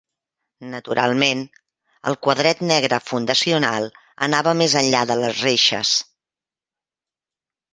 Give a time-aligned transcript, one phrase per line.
[0.69, 1.41] Naturalment,
[2.11, 3.87] el quadret negre fundacional
[4.29, 5.93] anava més enllà de les reixes.